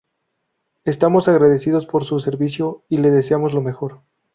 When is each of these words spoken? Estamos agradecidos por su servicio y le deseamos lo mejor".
Estamos 0.83 1.27
agradecidos 1.27 1.85
por 1.85 2.05
su 2.05 2.19
servicio 2.19 2.81
y 2.89 2.97
le 2.97 3.11
deseamos 3.11 3.53
lo 3.53 3.61
mejor". 3.61 4.01